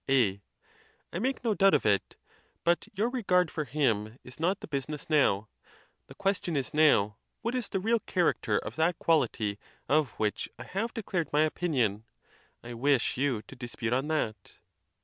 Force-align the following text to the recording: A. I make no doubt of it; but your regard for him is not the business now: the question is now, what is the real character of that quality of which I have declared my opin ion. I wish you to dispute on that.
A. 0.09 0.41
I 1.13 1.19
make 1.19 1.43
no 1.43 1.53
doubt 1.53 1.75
of 1.75 1.85
it; 1.85 2.15
but 2.63 2.87
your 2.95 3.07
regard 3.07 3.51
for 3.51 3.65
him 3.65 4.17
is 4.23 4.39
not 4.39 4.59
the 4.59 4.67
business 4.67 5.07
now: 5.11 5.47
the 6.07 6.15
question 6.15 6.55
is 6.57 6.73
now, 6.73 7.17
what 7.43 7.53
is 7.53 7.69
the 7.69 7.79
real 7.79 7.99
character 7.99 8.57
of 8.57 8.77
that 8.77 8.97
quality 8.97 9.59
of 9.87 10.13
which 10.13 10.49
I 10.57 10.63
have 10.63 10.91
declared 10.95 11.31
my 11.31 11.43
opin 11.45 11.75
ion. 11.75 12.05
I 12.63 12.73
wish 12.73 13.15
you 13.15 13.43
to 13.43 13.55
dispute 13.55 13.93
on 13.93 14.07
that. 14.07 14.53